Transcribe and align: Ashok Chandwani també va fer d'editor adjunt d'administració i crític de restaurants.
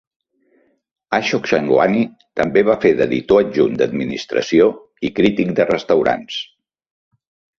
Ashok 1.17 1.49
Chandwani 1.51 1.99
també 2.39 2.63
va 2.69 2.77
fer 2.85 2.93
d'editor 3.01 3.45
adjunt 3.45 3.77
d'administració 3.81 4.69
i 5.09 5.11
crític 5.19 5.55
de 5.61 5.69
restaurants. 5.73 6.41